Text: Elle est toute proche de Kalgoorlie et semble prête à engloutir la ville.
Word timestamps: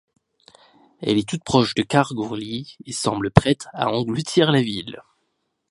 Elle 1.01 1.19
est 1.19 1.29
toute 1.29 1.43
proche 1.43 1.75
de 1.75 1.83
Kalgoorlie 1.83 2.75
et 2.87 2.91
semble 2.91 3.29
prête 3.29 3.67
à 3.71 3.91
engloutir 3.91 4.51
la 4.51 4.63
ville. 4.63 5.03